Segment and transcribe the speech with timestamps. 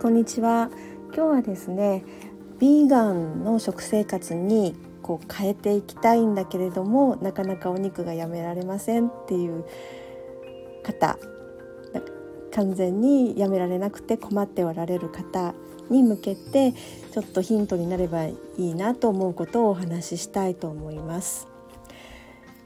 [0.00, 0.70] こんにちは
[1.08, 2.04] 今日はですね
[2.60, 9.64] ビーガンの食生活にこう変えていきたいんだけれどもなかなかお肉がやめられませんっていう
[10.84, 11.18] 方
[12.54, 15.52] 完全にやめられなくて困っておられる方
[15.90, 16.74] に向けて
[17.12, 21.48] ちょっとヒントになればいいなと思うことをお話ししたいと思います。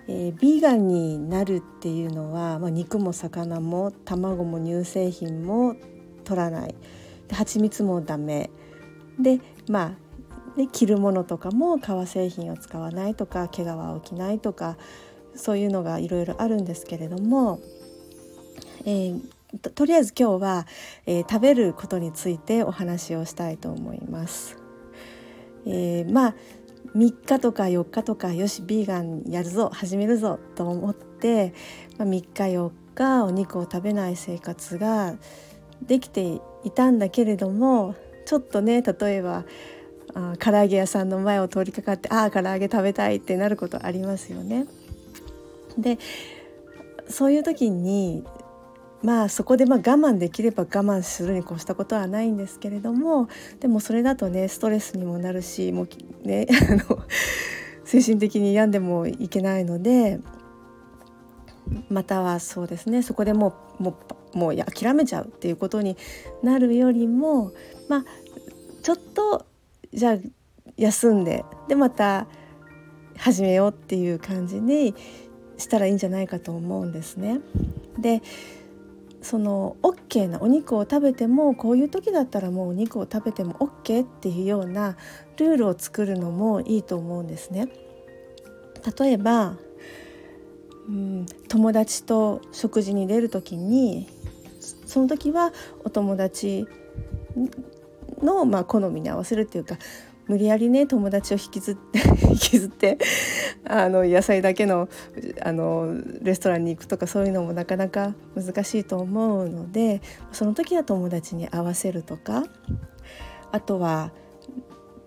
[0.07, 5.77] えー、ビーガンになるっていうのは、まあ、肉も魚も卵も乳製品も
[6.25, 6.75] 取らない
[7.33, 8.51] 蜂蜜もダメ
[9.19, 14.77] でまあで着るものとかも革製品を使わないとか毛皮を着ないとか
[15.35, 17.61] そういうのがいろいろあるんですけれども、
[18.85, 19.23] えー、
[19.63, 20.67] ととりあえず今日は、
[21.07, 24.59] えー、食べることについてお話をしたいと思います。
[25.65, 26.35] えー、まあ
[26.95, 31.55] 3日とか4日とかよしビーガンやるぞ始めるぞと思って、
[31.97, 35.15] まあ、3日4日お肉を食べない生活が
[35.87, 37.95] できていたんだけれども
[38.25, 39.45] ちょっとね例えば
[40.15, 44.67] あ唐揚げ屋さんの前を通りかかってああ唐揚げ食べたいってなることありますよね。
[45.79, 45.99] で
[47.09, 48.25] そういう時に
[49.03, 53.29] まあそこでまあ我慢できれば我慢するに越したことはないんですけれども
[53.61, 57.03] でもそれだとねストレスにもなるしもうね あの
[57.85, 60.21] 精神的に病んでもいけないので
[61.89, 63.95] またはそうですねそこでもうもう
[64.35, 65.97] もう諦めちゃうっていうことに
[66.43, 67.53] なるよりも
[67.89, 68.05] まあ
[68.83, 69.47] ちょっと
[69.93, 70.17] じゃあ
[70.77, 72.27] 休んででまた
[73.17, 74.95] 始めようっていう感じに
[75.59, 77.41] したらいいんじゃないかと思うんですね。
[77.99, 78.23] で
[79.21, 84.97] その OK なお肉を食べてもこういう時だったらもうお肉を食べても OK っていうような
[85.37, 87.69] ルールを作るのもいいと思うんですね。
[88.99, 89.57] 例えば
[90.89, 94.09] うん、友達と食事に出る時に
[94.93, 95.55] その時は
[95.85, 96.69] お友達
[98.23, 99.79] の、まあ、好みに合わせるっていうか
[100.29, 101.99] 無理やりね友達を引きずって
[102.29, 102.99] 引きずって
[103.65, 104.91] あの野菜だけの
[105.41, 112.45] あのレストランに行くとかそういうのもなかなか難しいと思うのでその時は友達に合わせるとか
[113.51, 114.13] あとは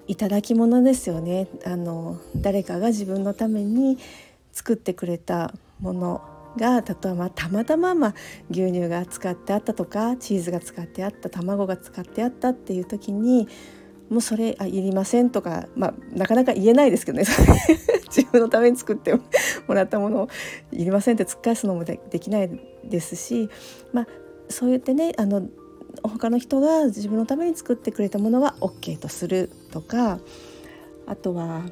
[0.07, 1.47] いただき物ですよね。
[1.63, 3.99] あの誰かが自分のために
[4.51, 6.34] 作ってくれたもの。
[6.57, 8.13] が例えばたまたまま
[8.49, 13.47] 牛乳が使ってあったとかチーズが使ってあった卵が使ってあったっていう時に
[14.09, 17.25] もうそれあいりませんとか、まあ、なかなか言えないですけどね。
[18.15, 19.13] 自分のために作って
[19.67, 20.27] もらったものを
[20.71, 23.49] いりませんって突っ返すのもできないですし、
[23.91, 24.07] まあ、
[24.47, 25.47] そう言ってねあの
[26.03, 30.19] 他の人が自分のために作ってくれたものは OK とするとか
[31.07, 31.63] あとは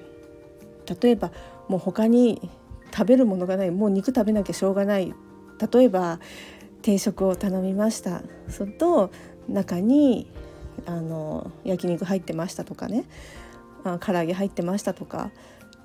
[1.01, 1.31] 例えば
[1.69, 2.49] もう他に
[2.93, 5.13] 食べるものがないもう肉食べなきゃしょうがない。
[5.73, 6.19] 例えば
[6.81, 8.21] 定食を頼みました。
[8.47, 9.11] すると
[9.47, 10.29] 中に
[10.85, 13.05] あの焼肉入ってましたとかね。
[13.83, 15.31] あ唐揚げ入ってましたとか。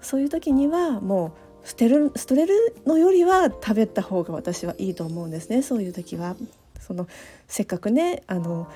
[0.01, 2.55] そういう時にはもう捨てる捨てる
[2.87, 5.63] のよりは食べた方が私はいいと思うんですね。
[5.63, 6.37] そういう時は。
[6.81, 7.07] その
[7.47, 8.67] せっかくねあの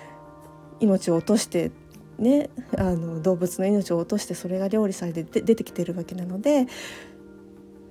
[0.81, 1.71] 命を落として
[2.19, 6.67] ねあの動物の命を落としてそれが料理されて出てきてるわけなので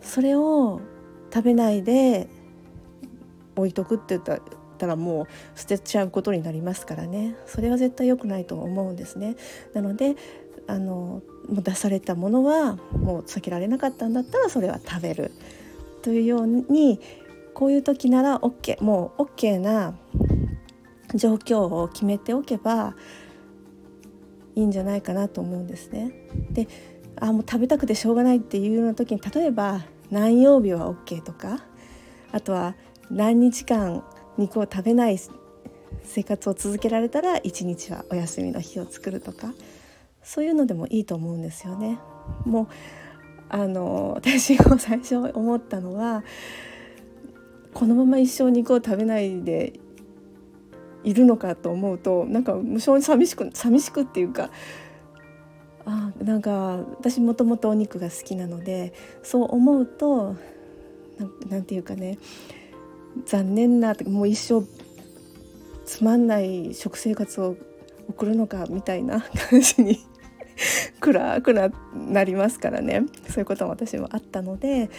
[0.01, 0.81] それを
[1.34, 2.28] 食べないで
[3.56, 4.41] 置いとくって言っ
[4.78, 9.35] たらもう捨てちゃうことになりますからねそれは絶対良くないと思うんですね。
[9.73, 10.16] なので
[10.67, 15.31] あの出されたものはもう避けられなかったんだったらそれは食べる
[16.01, 17.00] というように
[17.53, 19.95] こういう時なら OK もう OK な
[21.13, 22.95] 状況を決めておけば
[24.56, 26.11] いいんじゃないかなと思うんですね。
[26.51, 26.67] で
[27.21, 31.63] あもう食べたくてしょうがないっていうような時に例えば何曜日は OK とか
[32.31, 32.75] あとは
[33.09, 34.03] 何日間
[34.37, 35.19] 肉を食べない
[36.03, 39.53] 生活を続けられたら1日はお休みの日を作るとか
[40.23, 41.99] そういうのでもいいと思うんですよね。
[42.45, 42.67] もう
[43.49, 46.23] あの私が最初思ったのは
[47.73, 49.79] このまま一生肉を食べないで
[51.03, 54.49] いるのかと思うとなんか無性に寂しく寂しくっていうか
[55.85, 58.93] あなんか私もともとお肉が好きなので
[59.23, 60.35] そう思うと
[61.49, 62.17] 何て言うかね
[63.25, 64.66] 残念なもう一生
[65.85, 67.55] つまんない食生活を
[68.07, 69.99] 送るのかみたいな感じに
[70.99, 73.03] 暗くななりますからね。
[73.27, 74.89] そういうことも私もあったので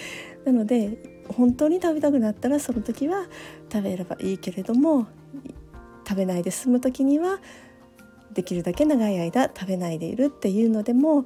[0.45, 3.27] なので本当に食べたくなったらその時は
[3.73, 5.07] 食べればいいけれども
[6.07, 7.39] 食べないで済む時には
[8.35, 11.25] できるだけ長い間食べないでいるっていうのでも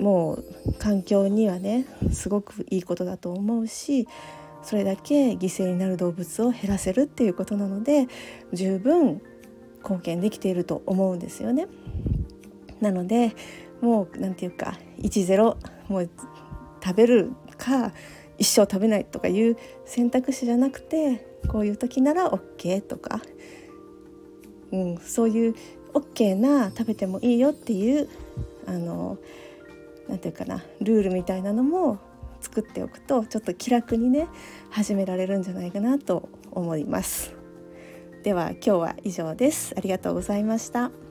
[0.00, 0.44] もう
[0.78, 4.08] 環境にはねすごくいいことだと思うし
[4.62, 8.08] それだけ犠牲になる動物を減らせるっていうことなので
[8.52, 9.20] 十分
[9.82, 11.66] 貢献できていると思うんですよね。
[12.80, 13.34] なので
[13.80, 15.56] もう何て言うか10
[15.88, 16.10] もう
[16.82, 17.92] 食べるか
[18.38, 23.20] 一生食べないとかいう選択肢じゃなくてこういう時なら OK とか、
[24.72, 25.54] うん、そういう
[25.94, 28.08] OK な食べてもいいよっていう
[28.66, 29.18] あの
[30.08, 31.98] なて言うかなルールみたいなのも
[32.40, 34.28] 作っておくとちょっと気楽にね
[34.70, 37.34] 始められるんじゃないかなと思います。
[38.22, 39.74] では今日は以上です。
[39.76, 41.01] ありがとうございました。